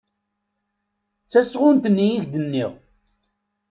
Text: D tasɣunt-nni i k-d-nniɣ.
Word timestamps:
D 1.25 1.29
tasɣunt-nni 1.31 2.05
i 2.11 2.19
k-d-nniɣ. 2.23 2.71